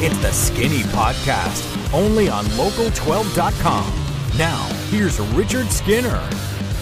[0.00, 4.38] It's the Skinny Podcast, only on local12.com.
[4.38, 6.30] Now, here's Richard Skinner.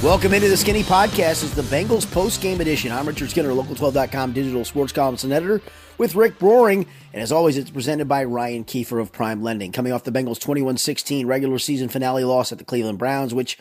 [0.03, 1.43] Welcome into the Skinny Podcast.
[1.43, 2.93] It's the Bengals post game edition.
[2.93, 5.63] I'm Richard Skinner, local12.com digital sports columnist and editor
[5.97, 6.87] with Rick Broering.
[7.15, 9.73] And as always, it's presented by Ryan Kiefer of Prime Lending.
[9.73, 13.57] Coming off the Bengals 21 16 regular season finale loss at the Cleveland Browns, which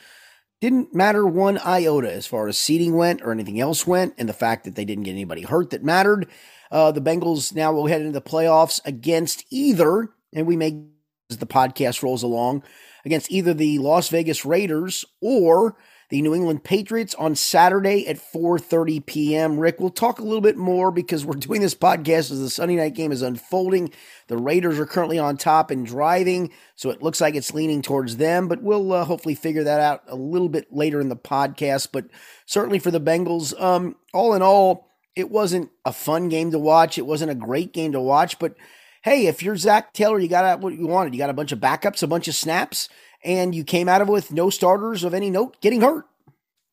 [0.60, 4.34] didn't matter one iota as far as seating went or anything else went, and the
[4.34, 6.28] fact that they didn't get anybody hurt that mattered.
[6.72, 10.84] Uh, the Bengals now will head into the playoffs against either, and we may,
[11.30, 12.64] as the podcast rolls along,
[13.06, 15.76] against either the Las Vegas Raiders or
[16.10, 19.60] the New England Patriots on Saturday at 4:30 p.m.
[19.60, 22.76] Rick, we'll talk a little bit more because we're doing this podcast as the Sunday
[22.76, 23.92] night game is unfolding.
[24.28, 28.18] The Raiders are currently on top and driving, so it looks like it's leaning towards
[28.18, 31.90] them, but we'll uh, hopefully figure that out a little bit later in the podcast,
[31.92, 32.06] but
[32.46, 36.98] certainly for the Bengals, um, all in all, it wasn't a fun game to watch.
[36.98, 38.56] It wasn't a great game to watch, but
[39.04, 41.14] hey, if you're Zac Taylor, you got what you wanted.
[41.14, 42.90] You got a bunch of backups, a bunch of snaps
[43.26, 46.06] and you came out of it with no starters of any note getting hurt.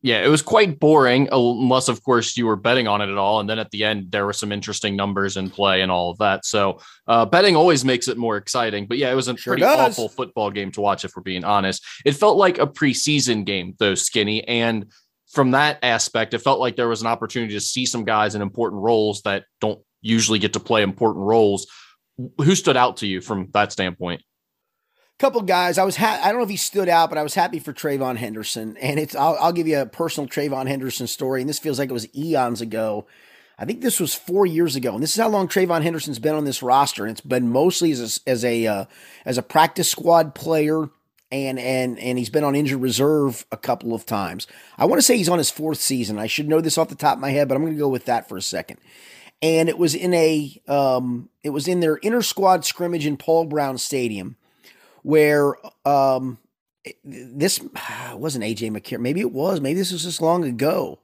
[0.05, 3.39] Yeah, it was quite boring, unless, of course, you were betting on it at all.
[3.39, 6.19] And then at the end, there were some interesting numbers in play and all of
[6.19, 6.45] that.
[6.45, 8.87] So uh, betting always makes it more exciting.
[8.89, 9.93] But yeah, it was a sure pretty does.
[9.93, 11.85] awful football game to watch, if we're being honest.
[12.05, 14.43] It felt like a preseason game, though, skinny.
[14.49, 14.87] And
[15.33, 18.43] from that aspect, it felt like there was an opportunity to see some guys in
[18.43, 21.67] important roles that don't usually get to play important roles.
[22.39, 24.21] Who stood out to you from that standpoint?
[24.21, 25.79] A couple guys.
[25.79, 27.73] I was ha- I don't know if he stood out, but I was happy for
[27.73, 28.77] Trayvon Henderson.
[28.77, 31.41] And it's I'll, I'll, give you a personal Trayvon Henderson story.
[31.41, 33.07] And this feels like it was eons ago.
[33.59, 36.35] I think this was four years ago, and this is how long Trayvon Henderson's been
[36.35, 37.05] on this roster.
[37.05, 38.85] And it's been mostly as a, as a uh,
[39.25, 40.91] as a practice squad player,
[41.33, 44.47] and and and he's been on injured reserve a couple of times.
[44.79, 46.19] I want to say he's on his fourth season.
[46.19, 47.89] I should know this off the top of my head, but I'm going to go
[47.89, 48.79] with that for a second.
[49.41, 53.47] And it was in a um, it was in their inter squad scrimmage in Paul
[53.47, 54.37] Brown Stadium
[55.03, 56.39] where um,
[57.03, 57.61] this
[58.15, 59.01] wasn't AJ McCarron.
[59.01, 59.61] Maybe it was.
[59.61, 61.01] Maybe this was just long ago.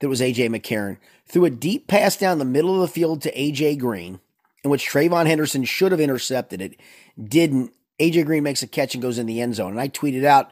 [0.00, 3.34] That was AJ McCarron threw a deep pass down the middle of the field to
[3.34, 4.20] AJ Green,
[4.62, 6.80] in which Trayvon Henderson should have intercepted it.
[7.22, 7.72] Didn't.
[7.98, 9.72] AJ Green makes a catch and goes in the end zone.
[9.72, 10.50] And I tweeted out,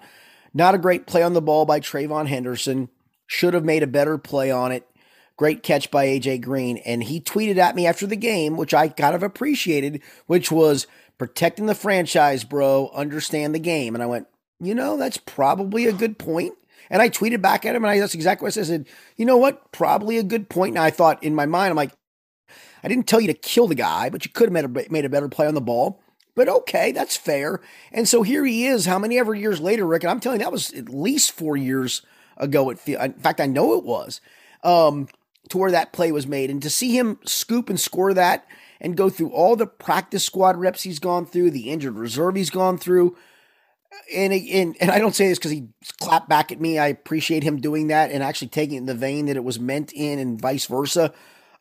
[0.53, 2.89] not a great play on the ball by Trayvon Henderson.
[3.27, 4.89] Should have made a better play on it.
[5.37, 6.79] Great catch by AJ Green.
[6.79, 10.87] And he tweeted at me after the game, which I kind of appreciated, which was
[11.19, 12.91] protecting the franchise, bro.
[12.95, 13.95] Understand the game.
[13.95, 14.29] And I went,
[14.61, 16.55] you know, that's probably a good point.
[16.91, 18.65] And I tweeted back at him, and I, that's exactly what I said.
[18.65, 19.73] I said, you know what?
[19.73, 20.77] Probably a good point.
[20.77, 21.93] And I thought in my mind, I'm like,
[22.85, 25.05] I didn't tell you to kill the guy, but you could have made a, made
[25.05, 26.01] a better play on the ball.
[26.35, 27.61] But okay, that's fair.
[27.93, 30.03] And so here he is, how many ever years later, Rick?
[30.03, 32.03] And I'm telling you, that was at least four years
[32.37, 32.71] ago.
[32.71, 34.21] It feel, in fact, I know it was
[34.65, 35.09] um,
[35.51, 38.47] to where that play was made, and to see him scoop and score that
[38.81, 42.51] and go through all the practice squad reps he's gone through, the injured reserve he's
[42.51, 43.17] gone through.
[44.13, 45.69] And, and, and I don't say this because he
[46.01, 46.79] clapped back at me.
[46.79, 49.61] I appreciate him doing that and actually taking it in the vein that it was
[49.61, 51.15] meant in and vice versa.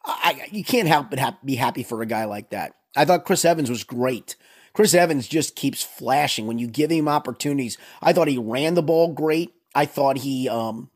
[0.03, 2.75] I, you can't help but ha- be happy for a guy like that.
[2.95, 4.35] I thought Chris Evans was great.
[4.73, 7.77] Chris Evans just keeps flashing when you give him opportunities.
[8.01, 9.53] I thought he ran the ball great.
[9.75, 10.89] I thought he um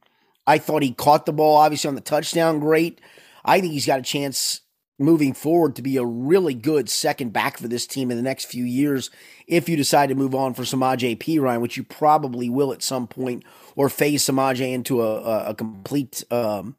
[0.45, 2.99] I thought he caught the ball obviously on the touchdown great.
[3.45, 4.61] I think he's got a chance
[4.99, 8.45] moving forward to be a really good second back for this team in the next
[8.45, 9.11] few years
[9.45, 13.07] if you decide to move on for Samaje Perine, which you probably will at some
[13.07, 13.43] point,
[13.75, 16.75] or phase Samaje into a, a complete um,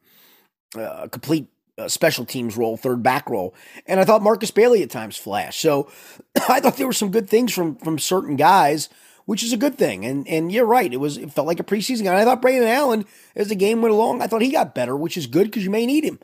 [0.76, 3.54] a complete uh, special teams role, third back role.
[3.86, 5.60] And I thought Markus Bailey at times flashed.
[5.60, 5.90] So
[6.48, 8.88] I thought there were some good things from from certain guys.
[9.24, 10.90] Which is a good thing, and and you're right.
[10.90, 12.18] It was it felt like a preseason guy.
[12.18, 13.04] I thought Brandon Allen,
[13.36, 15.70] as the game went along, I thought he got better, which is good because you
[15.70, 16.18] may need him.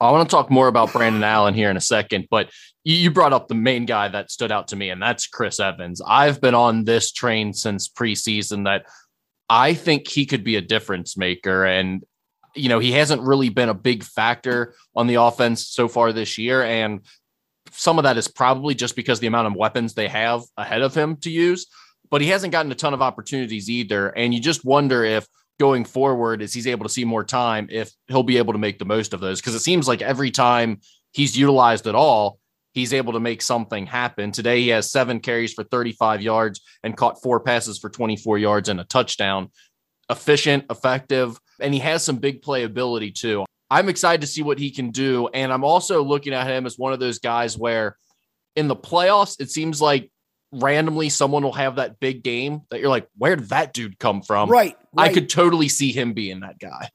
[0.00, 2.50] I want to talk more about Brandon Allen here in a second, but
[2.84, 6.00] you brought up the main guy that stood out to me, and that's Chris Evans.
[6.06, 8.86] I've been on this train since preseason that
[9.50, 11.66] I think he could be a difference maker.
[11.66, 12.04] And,
[12.58, 16.38] you know, he hasn't really been a big factor on the offense so far this
[16.38, 16.62] year.
[16.62, 17.00] And
[17.70, 20.94] some of that is probably just because the amount of weapons they have ahead of
[20.94, 21.66] him to use,
[22.10, 24.08] but he hasn't gotten a ton of opportunities either.
[24.08, 25.26] And you just wonder if
[25.58, 28.78] going forward as he's able to see more time if he'll be able to make
[28.78, 30.80] the most of those because it seems like every time
[31.12, 32.38] he's utilized at all
[32.74, 36.96] he's able to make something happen today he has seven carries for 35 yards and
[36.96, 39.50] caught four passes for 24 yards and a touchdown
[40.10, 44.70] efficient effective and he has some big playability too i'm excited to see what he
[44.70, 47.96] can do and i'm also looking at him as one of those guys where
[48.56, 50.10] in the playoffs it seems like
[50.52, 54.22] randomly someone will have that big game that you're like, where did that dude come
[54.22, 54.48] from?
[54.48, 54.76] Right.
[54.92, 55.10] right.
[55.10, 56.90] I could totally see him being that guy.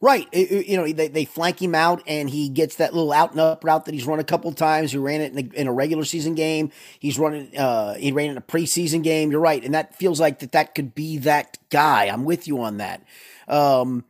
[0.00, 0.26] Right.
[0.32, 3.32] It, it, you know, they, they flank him out and he gets that little out
[3.32, 4.90] and up route that he's run a couple times.
[4.90, 6.72] He ran it in a, in a regular season game.
[6.98, 9.30] He's running, uh, he ran in a preseason game.
[9.30, 9.64] You're right.
[9.64, 12.06] And that feels like that that could be that guy.
[12.06, 13.04] I'm with you on that.
[13.52, 14.04] Um,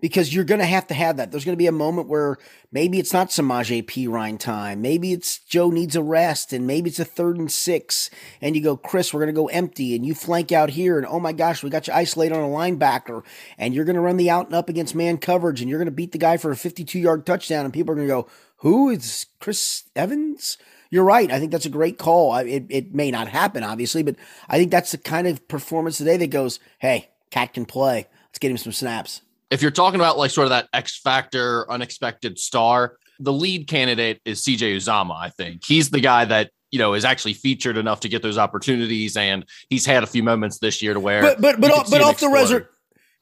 [0.00, 1.30] because you're going to have to have that.
[1.30, 2.36] There's going to be a moment where
[2.70, 4.80] maybe it's not Samaje Perine time.
[4.80, 8.10] Maybe it's Joe needs a rest and maybe it's a third and six
[8.40, 11.06] and you go, Chris, we're going to go empty and you flank out here and
[11.06, 13.24] oh my gosh, we got you isolated on a linebacker
[13.56, 15.86] and you're going to run the out and up against man coverage and you're going
[15.86, 18.28] to beat the guy for a 52 yard touchdown and people are going to go,
[18.58, 20.58] who is Chris Evans?
[20.90, 21.30] You're right.
[21.30, 22.34] I think that's a great call.
[22.36, 24.16] It, it may not happen, obviously, but
[24.48, 28.06] I think that's the kind of performance today that goes, hey, cat can play.
[28.38, 31.70] Let's get him some snaps if you're talking about like sort of that X factor,
[31.70, 35.16] unexpected star, the lead candidate is CJ Uzomah.
[35.16, 38.38] I think he's the guy that you know is actually featured enough to get those
[38.38, 41.22] opportunities, and he's had a few moments this year to where.
[41.22, 42.68] But but but, off, but off the reserve.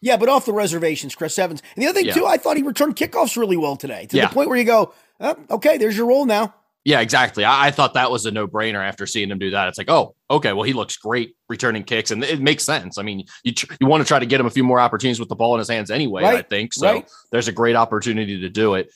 [0.03, 1.63] Yeah, but off the reservations, Chris Evans.
[1.75, 2.15] And the other thing yeah.
[2.15, 4.29] too, I thought he returned kickoffs really well today, to yeah.
[4.29, 6.55] the point where you go, oh, okay, there's your role now.
[6.87, 7.45] Yeah, exactly.
[7.45, 9.67] I, I, thought that was a no brainer after seeing him do that.
[9.67, 12.97] It's like, oh, okay, well, he looks great returning kicks, and it makes sense.
[12.97, 15.19] I mean, you tr- you want to try to get him a few more opportunities
[15.19, 16.23] with the ball in his hands anyway.
[16.23, 16.37] Right.
[16.37, 16.93] I think so.
[16.93, 17.11] Right.
[17.33, 18.93] There's a great opportunity to do it.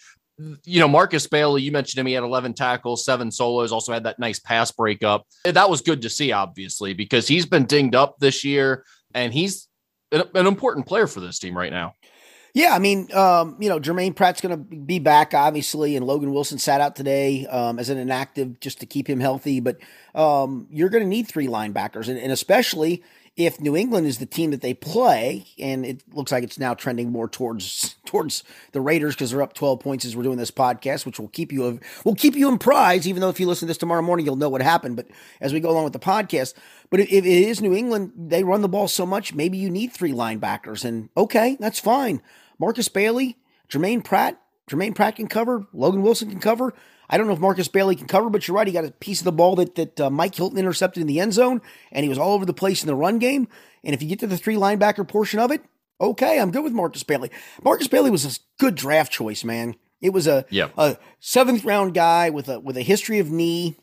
[0.65, 2.07] You know, Markus Bailey, you mentioned him.
[2.07, 3.73] He had 11 tackles, seven solos.
[3.73, 5.27] Also had that nice pass breakup.
[5.45, 8.85] That was good to see, obviously, because he's been dinged up this year,
[9.15, 9.67] and he's
[10.13, 11.95] an, an important player for this team right now.
[12.53, 16.33] Yeah, I mean, um, you know, Jermaine Pratt's going to be back, obviously, and Logan
[16.33, 19.61] Wilson sat out today um, as an inactive just to keep him healthy.
[19.61, 19.79] But
[20.15, 23.05] um, you're going to need three linebackers, and, and, especially
[23.37, 26.75] if New England is the team that they play, and it looks like it's now
[26.75, 28.43] trending more towards towards
[28.73, 31.53] the Raiders because they're up 12 points as we're doing this podcast, which will keep
[31.53, 33.07] you will keep you in prize.
[33.07, 34.97] Even though if you listen to this tomorrow morning, you'll know what happened.
[34.97, 35.07] But
[35.41, 36.55] as we go along with the podcast,
[36.91, 39.93] but if it is New England, they run the ball so much, maybe you need
[39.93, 42.21] three linebackers, and okay, that's fine.
[42.61, 44.41] Markus Bailey, Jermaine Pratt.
[44.71, 45.67] Jermaine Pratt can cover.
[45.73, 46.75] Logan Wilson can cover.
[47.09, 48.67] I don't know if Markus Bailey can cover, but you're right.
[48.67, 51.19] He got a piece of the ball that that uh, Mike Hilton intercepted in the
[51.19, 51.61] end zone,
[51.91, 53.49] and he was all over the place in the run game.
[53.83, 55.63] And if you get to the three linebacker portion of it,
[56.01, 57.31] okay, I'm good with Markus Bailey.
[57.65, 59.75] Markus Bailey was a good draft choice, man.
[60.01, 60.73] It was a yep.
[60.77, 63.77] a seventh round guy with a with a history of knee,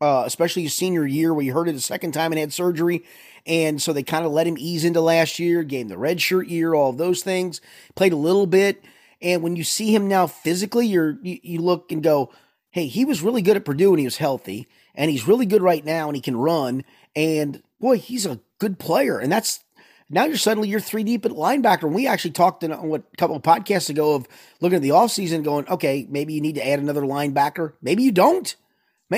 [0.00, 3.04] uh, especially his senior year where he hurt it a second time and had surgery.
[3.46, 6.20] And so they kind of let him ease into last year, gave him the red
[6.20, 7.60] shirt year, all of those things,
[7.94, 8.82] played a little bit.
[9.20, 12.32] And when you see him now physically, you're, you, you look and go,
[12.70, 14.66] hey, he was really good at Purdue when he was healthy.
[14.94, 16.84] And he's really good right now and he can run.
[17.14, 19.18] And boy, he's a good player.
[19.18, 19.62] And that's
[20.10, 21.84] now you're suddenly you're three deep at linebacker.
[21.84, 24.26] And we actually talked in what a couple of podcasts ago of
[24.60, 27.74] looking at the offseason going, okay, maybe you need to add another linebacker.
[27.82, 28.54] Maybe you don't.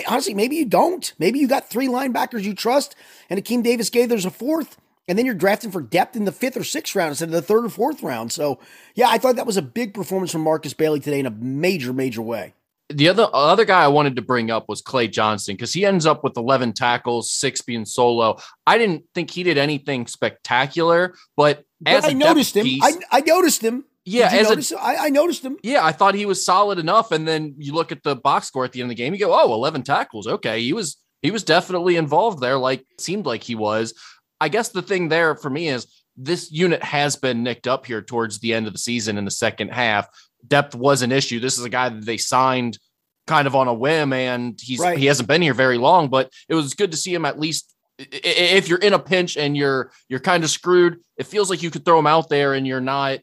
[0.07, 1.13] Honestly, maybe you don't.
[1.19, 2.95] Maybe you got three linebackers you trust,
[3.31, 4.77] and Akeem Davis gave Gaither's a fourth,
[5.09, 7.43] and then you're drafting for depth in the fifth or sixth round instead of the
[7.43, 8.33] third or fourth round.
[8.33, 8.59] So,
[8.95, 11.93] yeah, I thought that was a big performance from Markus Bailey today in a major,
[11.93, 12.55] major way.
[12.89, 16.07] The other other guy I wanted to bring up was Clay Johnson because he ends
[16.07, 18.39] up with 11 tackles, six being solo.
[18.65, 23.19] I didn't think he did anything spectacular, but, but as I noticed him, piece, I,
[23.19, 23.85] I noticed him.
[24.09, 25.59] Yeah, as a, I, I noticed him.
[25.65, 27.11] Yeah, I thought he was solid enough.
[27.11, 29.19] And then you look at the box score at the end of the game, you
[29.19, 30.29] go, oh, 11 tackles.
[30.29, 32.57] Okay, he was he was definitely involved there.
[32.57, 33.95] Like seemed like he was.
[34.41, 38.01] I guess the thing there for me is this unit has been nicked up here
[38.01, 40.09] towards the end of the season in the second half.
[40.47, 41.41] Depth was an issue.
[41.41, 42.79] This is a guy that they signed
[43.27, 44.97] kind of on a whim, and he's right.
[44.97, 46.11] he hasn't been here very long.
[46.11, 47.73] But it was good to see him at least.
[47.99, 51.73] If you're in a pinch and you're you're kind of screwed, it feels like you
[51.73, 53.19] could throw him out there and you're not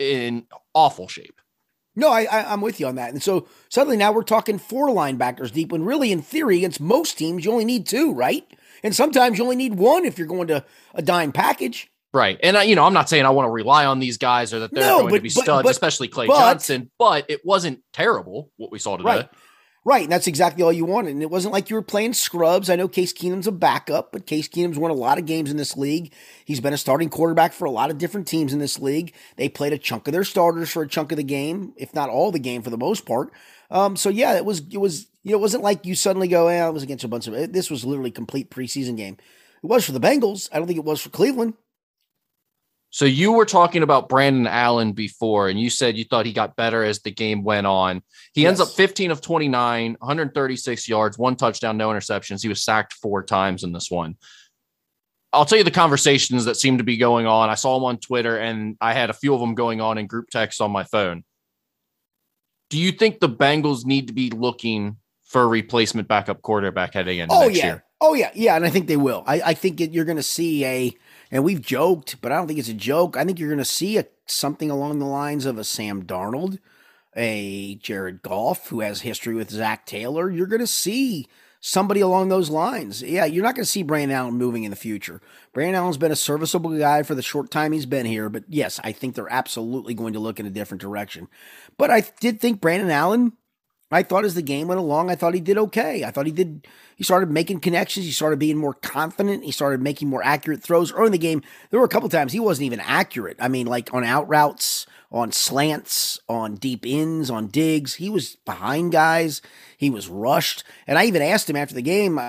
[0.00, 1.40] in awful shape.
[1.96, 3.12] No, I, I am with you on that.
[3.12, 7.18] And so suddenly now we're talking four linebackers deep when really in theory against most
[7.18, 8.46] teams you only need two, right?
[8.82, 10.64] And sometimes you only need one if you're going to
[10.94, 11.90] a dime package.
[12.12, 12.38] Right.
[12.42, 14.60] And I, you know, I'm not saying I want to rely on these guys or
[14.60, 17.44] that they're no, going but, to be studs, but, but, especially Clay Johnson, but it
[17.44, 19.08] wasn't terrible what we saw today.
[19.08, 19.28] Right.
[19.82, 21.12] Right, and that's exactly all you wanted.
[21.12, 22.68] And it wasn't like you were playing scrubs.
[22.68, 25.56] I know Case Keenum's a backup, but Case Keenum's won a lot of games in
[25.56, 26.12] this league.
[26.44, 29.14] He's been a starting quarterback for a lot of different teams in this league.
[29.36, 32.10] They played a chunk of their starters for a chunk of the game, if not
[32.10, 33.32] all the game for the most part.
[33.70, 36.48] Um, so yeah, it was it was you know it wasn't like you suddenly go,
[36.48, 39.16] eh, it was against a bunch of this was literally complete preseason game.
[39.62, 40.50] It was for the Bengals.
[40.52, 41.54] I don't think it was for Cleveland.
[42.92, 46.56] So you were talking about Brandon Allen before, and you said you thought he got
[46.56, 48.02] better as the game went on.
[48.34, 48.48] He yes.
[48.48, 52.42] ends up 15 of 29, 136 yards, one touchdown, no interceptions.
[52.42, 54.16] He was sacked four times in this one.
[55.32, 57.48] I'll tell you the conversations that seem to be going on.
[57.48, 60.08] I saw them on Twitter, and I had a few of them going on in
[60.08, 61.22] group text on my phone.
[62.70, 67.20] Do you think the Bengals need to be looking for a replacement backup quarterback heading
[67.20, 67.66] into oh, next yeah.
[67.66, 67.84] year?
[68.00, 69.22] Oh yeah, yeah, and I think they will.
[69.26, 70.96] I, I think it, you're going to see a
[71.30, 73.16] and we've joked, but I don't think it's a joke.
[73.16, 76.58] I think you're going to see a something along the lines of a Sam Darnold,
[77.16, 80.30] a Jared Goff, who has history with Zac Taylor.
[80.30, 81.26] You're going to see
[81.60, 83.02] somebody along those lines.
[83.02, 85.20] Yeah, you're not going to see Brandon Allen moving in the future.
[85.52, 88.80] Brandon Allen's been a serviceable guy for the short time he's been here, but yes,
[88.82, 91.28] I think they're absolutely going to look in a different direction.
[91.76, 93.32] But I did think Brandon Allen,
[93.90, 96.04] I thought as the game went along, I thought he did okay.
[96.04, 96.66] I thought he did,
[96.96, 98.06] he started making connections.
[98.06, 99.44] He started being more confident.
[99.44, 100.92] He started making more accurate throws.
[100.92, 103.36] Early in the game, there were a couple times he wasn't even accurate.
[103.40, 107.94] I mean, like on out routes, on slants, on deep ins, on digs.
[107.94, 109.42] He was behind guys.
[109.76, 110.62] He was rushed.
[110.86, 112.20] And I even asked him after the game,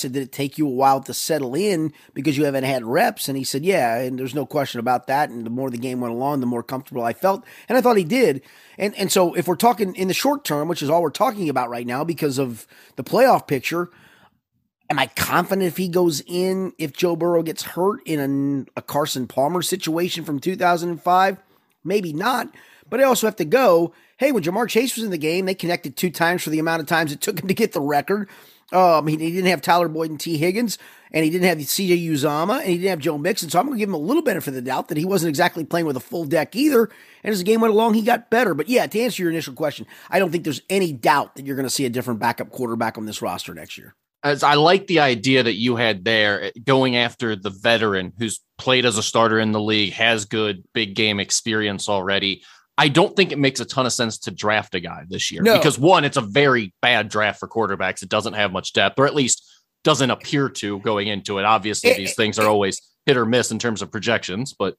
[0.00, 3.28] said, Did it take you a while to settle in because you haven't had reps?
[3.28, 3.98] And he said, Yeah.
[3.98, 5.30] And there's no question about that.
[5.30, 7.44] And the more the game went along, the more comfortable I felt.
[7.68, 8.42] And I thought he did.
[8.78, 11.48] And, and so if we're talking in the short term, which is all we're talking
[11.48, 12.66] about right now because of
[12.96, 13.90] the playoff picture,
[14.88, 18.82] Am I confident if he goes in, if Joe Burrow gets hurt in a, a
[18.82, 21.38] Carson Palmer situation from 2005?
[21.84, 22.54] maybe not.
[22.88, 25.54] But I also have to go, hey, when Ja'Marr Chase was in the game, they
[25.54, 28.28] connected two times for the amount of times it took him to get the record.
[28.72, 30.78] Um, he, didn't have Tyler Boyd and Tee Higgins,
[31.10, 33.50] and he didn't have CJ Uzomah, and he didn't have Joe Mixon.
[33.50, 35.30] So I'm going to give him a little benefit of the doubt that he wasn't
[35.30, 36.88] exactly playing with a full deck either.
[37.24, 38.54] And as the game went along, he got better.
[38.54, 41.56] But yeah, to answer your initial question, I don't think there's any doubt that you're
[41.56, 44.86] going to see a different backup quarterback on this roster next year as I like
[44.86, 49.38] the idea that you had there going after the veteran who's played as a starter
[49.38, 52.42] in the league, has good big game experience already.
[52.80, 55.42] I don't think it makes a ton of sense to draft a guy this year
[55.42, 55.58] no.
[55.58, 58.02] because one, it's a very bad draft for quarterbacks.
[58.02, 59.46] It doesn't have much depth, or at least
[59.84, 61.44] doesn't appear to going into it.
[61.44, 64.76] Obviously, it, these things are always hit or miss in terms of projections, but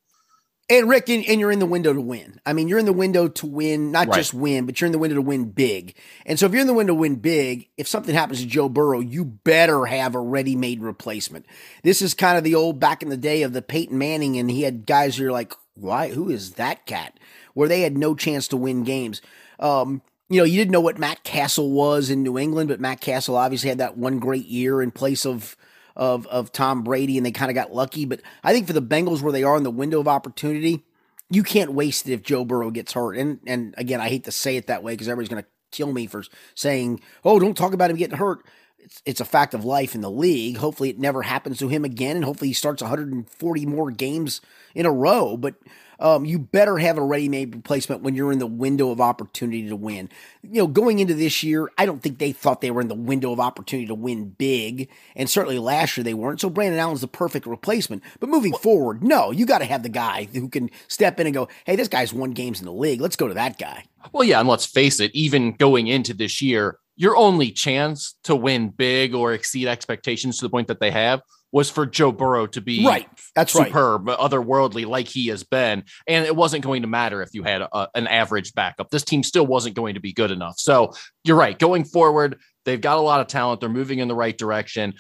[0.68, 2.40] and Rick, and, and, you're in the window to win.
[2.46, 4.16] I mean, you're in the window to win, not right.
[4.16, 5.98] just win, but you're in the window to win big.
[6.26, 8.70] And so if you're in the window to win big, if something happens to Joe
[8.70, 11.46] Burrow, you better have a ready-made replacement.
[11.84, 14.50] This is kind of the old back in the day of the Peyton Manning, and
[14.50, 16.10] he had guys who are like, why?
[16.10, 17.20] Who is that cat?
[17.54, 19.22] Where they had no chance to win games.
[19.60, 23.02] Um, you know, you didn't know what Matt Cassel was in New England, but Matt
[23.02, 25.58] Cassel obviously had that one great year in place of
[25.96, 28.06] of of Tom Brady, and they kind of got lucky.
[28.06, 30.86] But I think for the Bengals, where they are in the window of opportunity,
[31.30, 33.18] you can't waste it if Joe Burrow gets hurt.
[33.18, 35.92] And and again, I hate to say it that way because everybody's going to kill
[35.92, 36.24] me for
[36.56, 38.46] saying, "Oh, don't talk about him getting hurt."
[38.80, 40.58] It's, it's a fact of life in the league.
[40.58, 44.42] Hopefully, it never happens to him again, and hopefully, he starts 140 more games
[44.76, 45.38] in a row.
[45.38, 45.56] But
[46.02, 49.76] um, you better have a ready-made replacement when you're in the window of opportunity to
[49.76, 50.10] win.
[50.42, 52.96] You know, going into this year, I don't think they thought they were in the
[52.96, 56.42] window of opportunity to win big, and certainly last year they weren't.
[56.42, 58.04] So Brandon Allen's the perfect replacement.
[58.20, 61.34] But moving forward, no, you got to have the guy who can step in and
[61.34, 63.00] go, "Hey, this guy's won games in the league.
[63.00, 66.42] Let's go to that guy." Well, yeah, and let's face it, even going into this
[66.42, 70.92] year, your only chance to win big or exceed expectations to the point that they
[70.92, 73.10] have was for Joe Burrow to be right.
[73.36, 74.18] That's superb, right.
[74.18, 75.84] otherworldly, like he has been.
[76.08, 78.90] And it wasn't going to matter if you had a, an average backup.
[78.90, 80.60] This team still wasn't going to be good enough.
[80.60, 80.94] So
[81.24, 81.58] you're right.
[81.58, 83.60] Going forward, they've got a lot of talent.
[83.60, 84.94] They're moving in the right direction.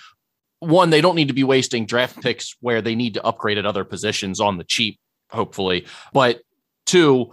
[0.60, 3.65] One, they don't need to be wasting draft picks where they need to upgrade at
[3.65, 5.88] other positions on the cheap, hopefully.
[6.13, 6.41] But
[6.86, 7.31] two,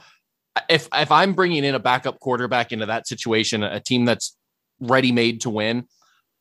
[0.69, 4.37] if if I'm bringing in a backup quarterback into that situation, a team that's
[4.81, 5.87] ready made to win,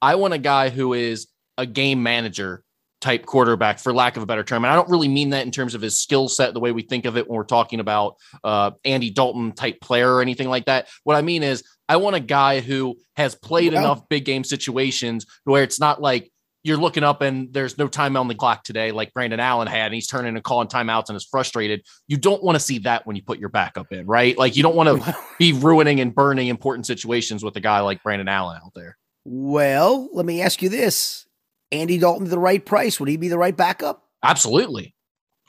[0.01, 2.63] I want a guy who is a game manager
[2.99, 4.65] type quarterback, for lack of a better term.
[4.65, 6.81] And I don't really mean that in terms of his skill set, the way we
[6.81, 10.65] think of it when we're talking about uh, Andy Dalton type player or anything like
[10.65, 10.87] that.
[11.03, 15.25] What I mean is, I want a guy who has played enough big game situations
[15.45, 16.31] where it's not like
[16.63, 19.85] you're looking up and there's no time on the clock today, like Brandon Allen had,
[19.85, 21.81] and he's turning and calling timeouts and is frustrated.
[22.07, 24.37] You don't want to see that when you put your backup in, right?
[24.37, 28.03] Like you don't want to be ruining and burning important situations with a guy like
[28.03, 28.97] Brandon Allen out there.
[29.23, 31.26] Well, let me ask you this
[31.71, 34.03] Andy Dalton the right price, would he be the right backup?
[34.23, 34.95] Absolutely.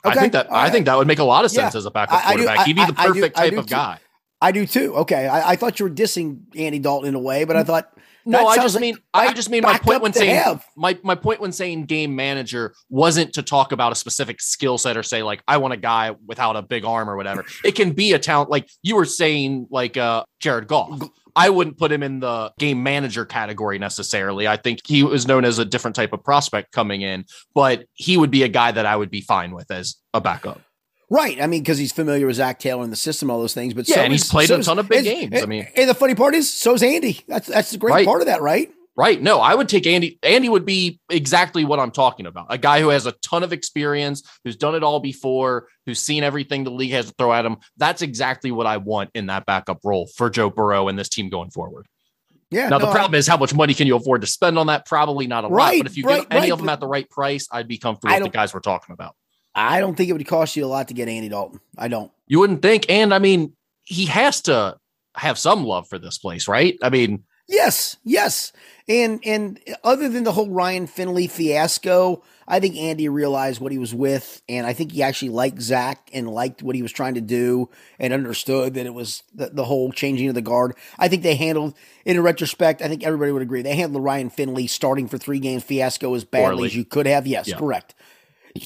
[0.05, 0.17] Okay.
[0.17, 1.77] I think that I think that would make a lot of sense yeah.
[1.77, 2.59] as a backup quarterback.
[2.59, 3.75] I, I He'd be the perfect I do, type of too.
[3.75, 3.99] guy.
[4.41, 4.95] I do too.
[4.95, 7.91] Okay, I, thought you were dissing Andy Dalton in a way, but I thought
[8.25, 8.47] no.
[8.47, 10.65] I just like mean I just mean my point when saying have.
[10.77, 14.95] my my point when saying game manager wasn't to talk about a specific skill set
[14.95, 17.43] or say like I want a guy without a big arm or whatever.
[17.65, 21.01] it can be a talent like you were saying like uh Jared Goff.
[21.39, 24.45] I wouldn't put him in the game manager category necessarily.
[24.45, 27.23] I think he was known as a different type of prospect coming in,
[27.55, 30.59] but he would be a guy that I would be fine with as a backup.
[31.09, 31.41] Right.
[31.41, 33.73] I mean, because he's familiar with Zac Taylor and the system, all those things.
[33.73, 35.41] But yeah, so and he's played so a ton of big games.
[35.41, 37.21] I mean, and the funny part is, so is Andy.
[37.27, 38.05] That's that's the great right.
[38.05, 38.69] part of that, right?
[38.99, 39.21] Right.
[39.21, 40.19] No, I would take Andy.
[40.23, 42.47] Andy would be exactly what I'm talking about.
[42.49, 46.21] A guy who has a ton of experience, who's done it all before, who's seen
[46.21, 47.59] everything the league has to throw at him.
[47.77, 51.29] That's exactly what I want in that backup role for Joe Burrow and this team
[51.29, 51.87] going forward.
[52.51, 52.67] Yeah.
[52.67, 54.67] Now no, the problem I, is how much money can you afford to spend on
[54.67, 54.85] that?
[54.85, 55.83] Probably not a right, lot.
[55.83, 57.77] But if you right, get any right, of them at the right price, I'd be
[57.77, 59.15] comfortable with the guys we're talking about.
[59.55, 61.61] I don't think it would cost you a lot to get Andy Dalton.
[61.77, 62.11] I don't.
[62.27, 62.89] You wouldn't think.
[62.89, 63.53] And I mean,
[63.83, 64.75] he has to
[65.15, 66.77] have some love for this place, right?
[66.83, 68.53] I mean, yes, yes.
[68.87, 73.77] And and other than the whole Ryan Finley fiasco, I think Andy realized what he
[73.77, 77.13] was with, and I think he actually liked Zac and liked what he was trying
[77.13, 80.75] to do, and understood that it was the, the whole changing of the guard.
[80.97, 81.75] I think they handled,
[82.05, 85.39] in retrospect, I think everybody would agree they handled the Ryan Finley starting for three
[85.39, 86.65] games fiasco as badly Poorly.
[86.65, 87.27] as you could have.
[87.27, 87.57] Yes, yeah.
[87.57, 87.93] correct.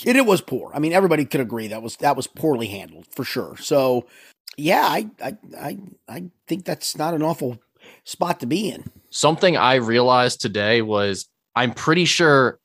[0.08, 0.72] And it was poor.
[0.74, 3.58] I mean, everybody could agree that was that was poorly handled for sure.
[3.58, 4.08] So,
[4.56, 7.60] yeah, I I I, I think that's not an awful
[8.04, 8.90] spot to be in.
[9.10, 12.60] Something I realized today was I'm pretty sure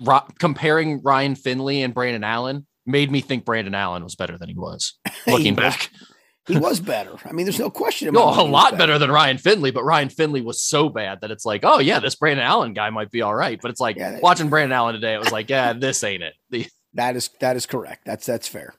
[0.00, 4.48] ro- comparing Ryan Finley and Brandon Allen made me think Brandon Allen was better than
[4.48, 4.94] he was
[5.26, 5.90] looking he back.
[6.46, 7.14] he was better.
[7.24, 8.76] I mean, there's no question about No, a lot better.
[8.92, 8.98] better.
[9.00, 12.14] than Ryan Finley, but Ryan Finley was so bad that it's like, oh yeah, this
[12.14, 13.60] Brandon Allen guy might be all right.
[13.60, 16.34] But it's like yeah, watching Brandon Allen today, it was like, yeah, this ain't it.
[16.50, 18.04] The- that is that is correct.
[18.06, 18.72] That's that's fair.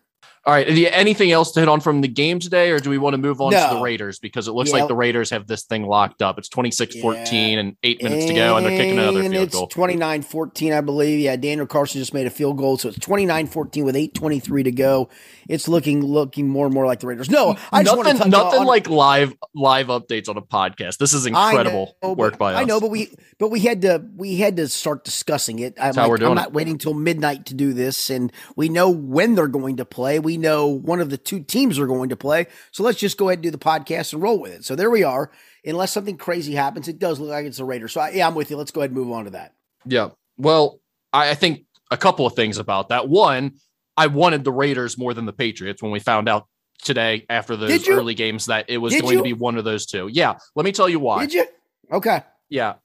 [0.47, 0.65] All right.
[0.65, 3.41] Anything else to hit on from the game today, or do we want to move
[3.41, 3.67] on no.
[3.67, 4.17] to the Raiders?
[4.17, 6.37] Because it looks like the Raiders have this thing locked up.
[6.37, 7.01] It's 26 yeah.
[7.01, 9.67] 14 and eight minutes and to go, and they're kicking another field it's goal.
[9.67, 11.19] 29 14, I believe.
[11.19, 11.35] Yeah.
[11.35, 12.77] Daniel Carlson just made a field goal.
[12.77, 15.09] So it's 29 14 with 8.23 to go.
[15.49, 17.29] It's looking looking more and more like the Raiders.
[17.29, 20.97] No, I just nothing, to nothing on, like live live updates on a podcast.
[20.97, 22.61] This is incredible know, work by us.
[22.61, 25.75] I know, but we but we had to we had to start discussing it.
[25.77, 26.53] I'm, like, I'm not it.
[26.53, 30.19] waiting till midnight to do this, and we know when they're going to play.
[30.19, 32.47] We know one of the two teams are going to play.
[32.71, 34.65] So let's just go ahead and do the podcast and roll with it.
[34.65, 35.31] So there we are.
[35.65, 37.91] Unless something crazy happens, it does look like it's the Raiders.
[37.91, 38.57] So I, yeah, I'm with you.
[38.57, 39.53] Let's go ahead and move on to that.
[39.85, 40.09] Yeah.
[40.37, 40.79] Well,
[41.11, 43.07] I, I think a couple of things about that.
[43.09, 43.53] One,
[43.95, 46.47] I wanted the Raiders more than the Patriots when we found out
[46.83, 49.19] today after those early games that it was Did going you?
[49.19, 50.07] to be one of those two.
[50.11, 50.35] Yeah.
[50.55, 51.25] Let me tell you why.
[51.25, 51.47] Did you?
[51.91, 52.21] Okay.
[52.49, 52.75] Yeah.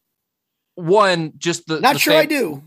[0.74, 2.62] One, just the not the sure I do.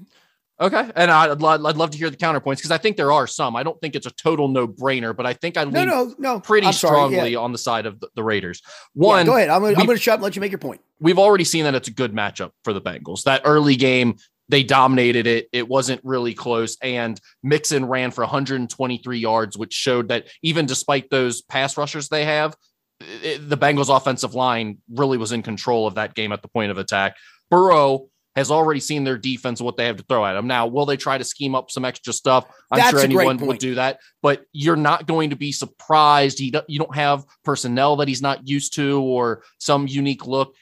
[0.58, 3.58] Okay, and I'd, I'd love to hear the counterpoints because I think there are some.
[3.58, 6.16] I don't think it's a total no brainer, but I think I lean no, no,
[6.18, 6.40] no.
[6.40, 7.40] pretty strongly yeah.
[7.40, 8.62] on the side of the, the Raiders.
[8.94, 9.50] One, yeah, go ahead.
[9.50, 10.80] I'm going to shut up and let you make your point.
[11.02, 13.24] We've already seen that it's a good matchup for the Bengals.
[13.24, 14.16] That early game,
[14.48, 15.50] they dominated it.
[15.52, 21.10] It wasn't really close, and Mixon ran for 123 yards, which showed that even despite
[21.10, 22.56] those pass rushers they have,
[23.02, 26.72] it, the Bengals' offensive line really was in control of that game at the point
[26.72, 27.18] of attack.
[27.52, 30.48] Burrow has already seen their defense and what they have to throw at them.
[30.48, 32.46] Now, will they try to scheme up some extra stuff?
[32.70, 36.40] I'm That's sure anyone would do that, but you're not going to be surprised.
[36.40, 40.56] He, you don't have personnel that he's not used to or some unique look.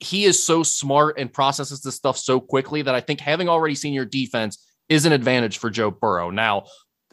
[0.00, 3.74] He is so smart and processes this stuff so quickly that I think having already
[3.74, 6.30] seen your defense is an advantage for Joe Burrow.
[6.30, 6.64] Now,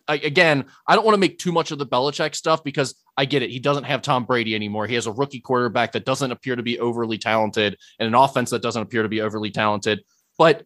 [0.07, 3.25] I, again, I don't want to make too much of the Belichick stuff because I
[3.25, 3.49] get it.
[3.49, 4.87] He doesn't have Tom Brady anymore.
[4.87, 8.51] He has a rookie quarterback that doesn't appear to be overly talented and an offense
[8.51, 10.03] that doesn't appear to be overly talented,
[10.37, 10.63] but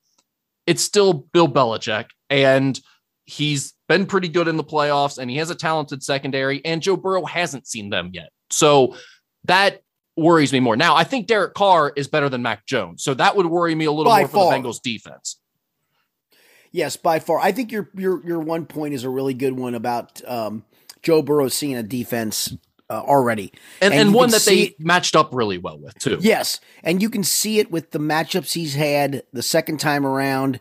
[0.67, 2.07] it's still Bill Belichick.
[2.29, 2.79] And
[3.25, 6.97] he's been pretty good in the playoffs and he has a talented secondary, and Joe
[6.97, 8.29] Burrow hasn't seen them yet.
[8.49, 8.95] So
[9.45, 9.81] that
[10.17, 10.75] worries me more.
[10.75, 13.03] Now, I think Derek Carr is better than Mac Jones.
[13.03, 14.51] So that would worry me a little By more far.
[14.51, 15.39] for the Bengals defense.
[16.71, 17.39] Yes, by far.
[17.39, 20.63] I think your your your one point is a really good one about um,
[21.01, 22.55] Joe Burrow seeing a defense
[22.89, 23.51] uh, already,
[23.81, 26.17] and, and, and one that they it, matched up really well with too.
[26.21, 30.59] Yes, and you can see it with the matchups he's had the second time around,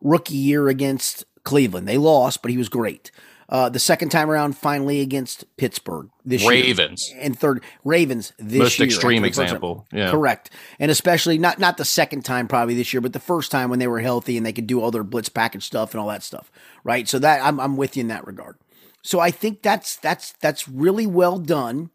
[0.00, 1.86] rookie year against Cleveland.
[1.86, 3.10] They lost, but he was great.
[3.50, 7.10] Uh, the second time around, finally against Pittsburgh this Ravens.
[7.10, 7.18] year.
[7.20, 8.86] and third Ravens this Most year.
[8.86, 10.50] extreme example, yeah, correct.
[10.78, 13.80] And especially not not the second time probably this year, but the first time when
[13.80, 16.22] they were healthy and they could do all their blitz package stuff and all that
[16.22, 16.52] stuff,
[16.84, 17.08] right?
[17.08, 18.56] So that I'm I'm with you in that regard.
[19.02, 21.90] So I think that's that's that's really well done,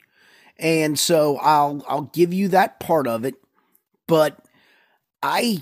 [0.60, 3.36] and so I'll I'll give you that part of it,
[4.08, 4.44] but
[5.24, 5.62] I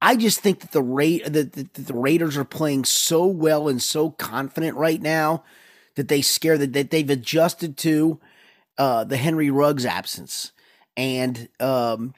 [0.00, 3.82] I just think that the rate that the, the, Raiders are playing so well and
[3.82, 5.42] so confident right now
[5.96, 8.20] that they scare that, that they've adjusted to
[8.76, 10.52] uh, the Henry Ruggs absence,
[10.96, 12.14] and um,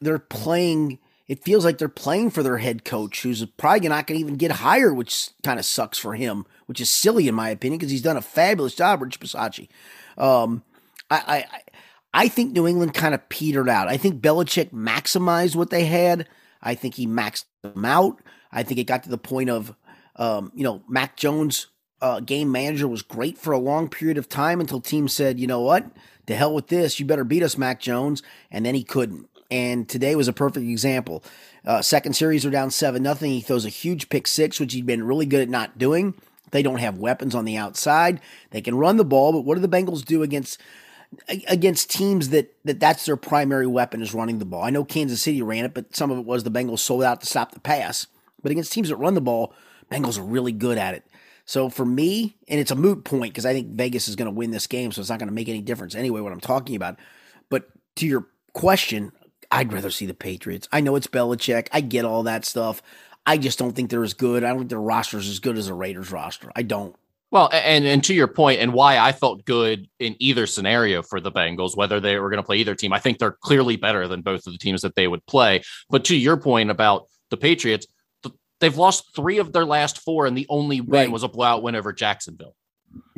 [0.00, 0.98] they're playing.
[1.28, 4.34] It feels like they're playing for their head coach, who's probably not going to even
[4.34, 7.92] get hired, which kind of sucks for him, which is silly in my opinion because
[7.92, 9.68] he's done a fabulous job, Rich Bisaccia.
[10.18, 10.64] Um,
[11.08, 11.60] I, I
[12.12, 13.86] I think New England kind of petered out.
[13.86, 16.26] I think Belichick maximized what they had
[16.62, 18.20] I think he maxed them out.
[18.52, 19.74] I think it got to the point of,
[20.16, 21.68] um, you know, Mac Jones,
[22.00, 25.46] uh, game manager, was great for a long period of time until teams said, you
[25.46, 25.86] know what,
[26.26, 29.28] to hell with this, you better beat us, Mac Jones, and then he couldn't.
[29.50, 31.24] And today was a perfect example.
[31.64, 33.32] Uh, second series are down seven nothing.
[33.32, 36.14] He throws a huge pick six, which he'd been really good at not doing.
[36.52, 38.20] They don't have weapons on the outside.
[38.50, 40.60] They can run the ball, but what do the Bengals do against
[41.48, 44.62] against teams that, that that's their primary weapon is running the ball.
[44.62, 47.20] I know Kansas City ran it, but some of it was the Bengals sold out
[47.20, 48.06] to stop the pass.
[48.42, 49.52] But against teams that run the ball,
[49.90, 51.04] Bengals are really good at it.
[51.44, 54.36] So for me, and it's a moot point because I think Vegas is going to
[54.36, 56.76] win this game, so it's not going to make any difference anyway what I'm talking
[56.76, 56.96] about.
[57.48, 59.10] But to your question,
[59.50, 60.68] I'd rather see the Patriots.
[60.70, 61.68] I know it's Belichick.
[61.72, 62.82] I get all that stuff.
[63.26, 64.44] I just don't think they're as good.
[64.44, 66.50] I don't think their roster is as good as a Raiders roster.
[66.54, 66.94] I don't.
[67.30, 71.20] Well, and and to your point, and why I felt good in either scenario for
[71.20, 74.08] the Bengals, whether they were going to play either team, I think they're clearly better
[74.08, 75.62] than both of the teams that they would play.
[75.90, 77.86] But to your point about the Patriots,
[78.58, 81.10] they've lost three of their last four, and the only win right.
[81.10, 82.54] was a blowout win over Jacksonville.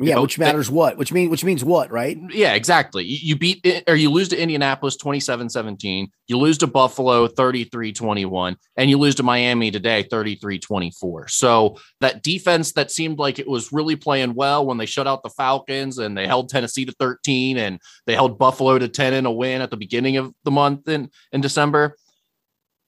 [0.03, 0.97] Yeah, which matters they, what?
[0.97, 2.17] Which mean which means what, right?
[2.29, 3.03] Yeah, exactly.
[3.03, 8.55] You, you beat eh, or you lose to Indianapolis 27-17, you lose to Buffalo 33-21,
[8.77, 11.29] and you lose to Miami today 33-24.
[11.29, 15.23] So that defense that seemed like it was really playing well when they shut out
[15.23, 19.25] the Falcons and they held Tennessee to 13 and they held Buffalo to 10 in
[19.25, 21.95] a win at the beginning of the month in, in December.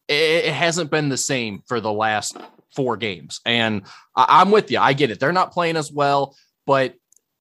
[0.07, 2.37] It, it hasn't been the same for the last
[2.75, 3.39] four games.
[3.45, 3.83] And
[4.15, 4.79] I, I'm with you.
[4.79, 5.19] I get it.
[5.19, 6.95] They're not playing as well but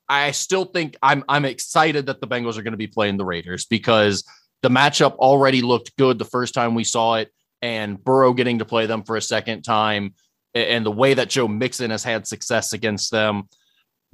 [0.08, 3.24] I still think I'm I'm excited that the Bengals are going to be playing the
[3.24, 4.24] Raiders because
[4.62, 8.64] the matchup already looked good the first time we saw it, and Burrow getting to
[8.64, 10.14] play them for a second time,
[10.54, 13.48] and the way that Joe Mixon has had success against them,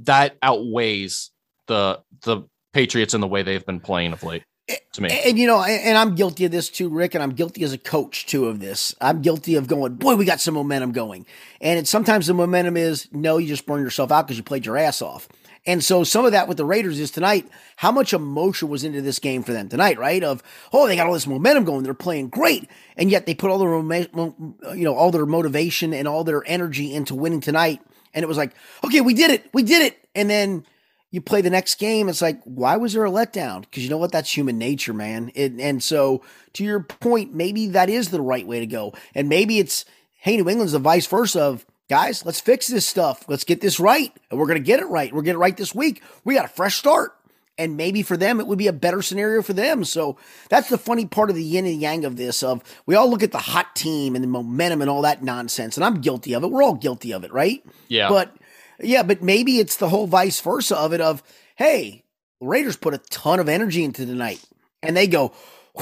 [0.00, 1.30] that outweighs
[1.66, 4.44] the the Patriots and the way they've been playing of late.
[4.92, 5.08] To me.
[5.24, 7.78] And, you know, and I'm guilty of this too, Rick, and I'm guilty as a
[7.78, 8.94] coach too of this.
[9.00, 11.26] I'm guilty of going, boy, we got some momentum going.
[11.60, 14.64] And it's sometimes the momentum is no, you just burn yourself out because you played
[14.64, 15.26] your ass off.
[15.66, 17.46] And so some of that with the Raiders is tonight,
[17.76, 20.24] how much emotion was into this game for them tonight, right?
[20.24, 20.42] Of,
[20.72, 21.82] oh, they got all this momentum going.
[21.82, 22.68] They're playing great.
[22.96, 26.94] And yet they put all their, you know, all their motivation and all their energy
[26.94, 27.80] into winning tonight.
[28.14, 29.50] And it was like, okay, we did it.
[29.52, 29.98] We did it.
[30.14, 30.64] And then
[31.10, 33.62] you play the next game, it's like, why was there a letdown?
[33.62, 34.12] Because you know what?
[34.12, 35.32] That's human nature, man.
[35.34, 38.92] It, and so, to your point, maybe that is the right way to go.
[39.14, 39.84] And maybe it's,
[40.20, 43.24] hey, New England's the vice versa of, guys, let's fix this stuff.
[43.28, 44.16] Let's get this right.
[44.30, 45.12] And we're going to get it right.
[45.12, 46.02] We're getting it right this week.
[46.24, 47.16] We got a fresh start.
[47.58, 49.84] And maybe for them, it would be a better scenario for them.
[49.84, 50.16] So
[50.48, 52.42] that's the funny part of the yin and yang of this.
[52.42, 55.76] Of we all look at the hot team and the momentum and all that nonsense,
[55.76, 56.50] and I'm guilty of it.
[56.50, 57.62] We're all guilty of it, right?
[57.88, 58.08] Yeah.
[58.08, 58.34] But
[58.80, 61.22] yeah, but maybe it's the whole vice versa of it of,
[61.56, 62.04] hey,
[62.40, 64.42] Raiders put a ton of energy into tonight.
[64.82, 65.34] And they go,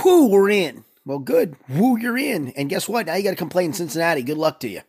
[0.03, 0.85] whoo, we're in.
[1.05, 1.55] Well, good.
[1.68, 2.49] Whoo, you're in.
[2.49, 3.07] And guess what?
[3.07, 4.23] Now you got to complain in Cincinnati.
[4.23, 4.81] Good luck to you.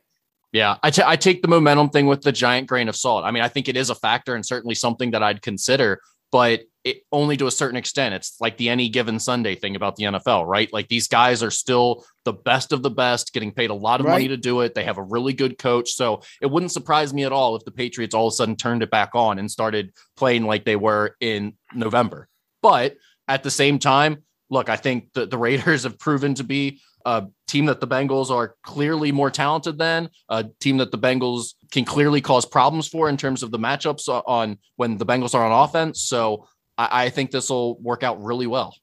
[0.51, 3.23] Yeah, I, t- I take the momentum thing with the giant grain of salt.
[3.23, 6.61] I mean, I think it is a factor and certainly something that I'd consider but
[6.83, 8.15] it, only to a certain extent.
[8.15, 10.71] It's like the any given Sunday thing about the NFL, right?
[10.71, 14.05] Like these guys are still the best of the best, getting paid a lot of
[14.05, 14.13] right.
[14.13, 14.75] money to do it.
[14.75, 15.91] They have a really good coach.
[15.91, 18.83] So it wouldn't surprise me at all if the Patriots all of a sudden turned
[18.83, 22.27] it back on and started playing like they were in November.
[22.61, 22.95] But
[23.27, 27.25] at the same time, look, I think the, the Raiders have proven to be a
[27.47, 31.85] team that the Bengals are clearly more talented than, a team that the Bengals can
[31.85, 35.63] clearly cause problems for in terms of the matchups on when the Bengals are on
[35.63, 36.01] offense.
[36.01, 38.75] So I, I think this will work out really well.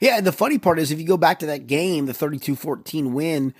[0.00, 3.12] Yeah, and the funny part is if you go back to that game, the 32-14
[3.12, 3.54] win,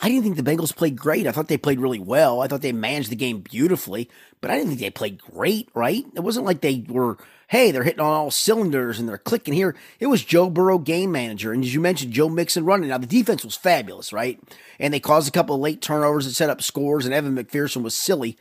[0.00, 1.26] I didn't think the Bengals played great.
[1.26, 2.40] I thought they played really well.
[2.40, 6.04] I thought they managed the game beautifully, but I didn't think they played great, right?
[6.14, 7.18] It wasn't like they were
[7.48, 9.74] hey, they're hitting on all cylinders and they're clicking here.
[9.98, 11.52] It was Joe Burrow game manager.
[11.52, 12.90] And as you mentioned, Joe Mixon running.
[12.90, 14.38] Now, the defense was fabulous, right?
[14.78, 17.82] And they caused a couple of late turnovers that set up scores, and Evan McPherson
[17.82, 18.36] was silly.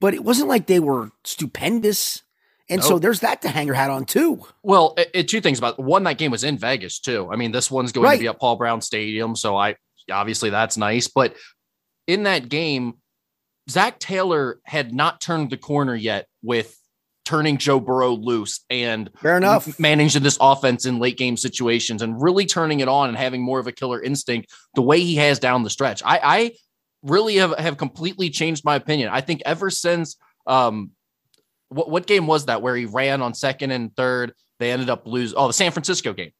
[0.00, 2.22] But it wasn't like they were stupendous.
[2.70, 2.88] And nope.
[2.88, 4.46] so there's that to hang your hat on too.
[4.62, 6.04] Well, it, it, two things about one.
[6.04, 7.28] That game was in Vegas too.
[7.30, 8.16] I mean, this one's going right.
[8.16, 9.76] to be at Paul Brown Stadium, so I
[10.10, 11.08] obviously that's nice.
[11.08, 11.34] But
[12.06, 12.94] in that game,
[13.68, 16.77] Zac Taylor had not turned the corner yet with
[17.28, 22.18] turning Joe Burrow loose and fair enough managing this offense in late game situations and
[22.18, 25.38] really turning it on and having more of a killer instinct the way he has
[25.38, 26.02] down the stretch.
[26.02, 26.52] I, I
[27.02, 29.10] really have, have completely changed my opinion.
[29.12, 30.92] I think ever since um
[31.68, 35.06] what what game was that where he ran on second and third, they ended up
[35.06, 36.30] losing oh the San Francisco game.